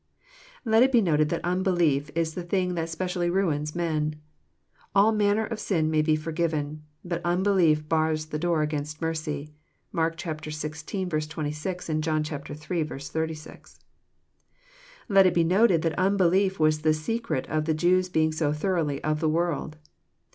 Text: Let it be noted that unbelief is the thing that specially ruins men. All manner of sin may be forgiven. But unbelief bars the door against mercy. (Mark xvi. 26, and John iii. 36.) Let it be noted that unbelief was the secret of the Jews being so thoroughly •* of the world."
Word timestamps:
Let 0.65 0.81
it 0.81 0.91
be 0.91 0.99
noted 0.99 1.29
that 1.29 1.45
unbelief 1.45 2.09
is 2.15 2.33
the 2.33 2.41
thing 2.41 2.73
that 2.73 2.89
specially 2.89 3.29
ruins 3.29 3.75
men. 3.75 4.15
All 4.95 5.11
manner 5.11 5.45
of 5.45 5.59
sin 5.59 5.91
may 5.91 6.01
be 6.01 6.15
forgiven. 6.15 6.81
But 7.05 7.21
unbelief 7.23 7.87
bars 7.87 8.25
the 8.25 8.39
door 8.39 8.63
against 8.63 8.99
mercy. 8.99 9.53
(Mark 9.91 10.17
xvi. 10.17 11.29
26, 11.29 11.87
and 11.89 12.03
John 12.03 12.23
iii. 12.23 12.55
36.) 12.55 13.79
Let 15.07 15.27
it 15.27 15.35
be 15.35 15.43
noted 15.43 15.83
that 15.83 15.93
unbelief 15.99 16.59
was 16.59 16.79
the 16.81 16.95
secret 16.95 17.45
of 17.47 17.65
the 17.65 17.75
Jews 17.75 18.09
being 18.09 18.31
so 18.31 18.51
thoroughly 18.51 18.95
•* 18.99 19.01
of 19.03 19.19
the 19.19 19.29
world." 19.29 19.77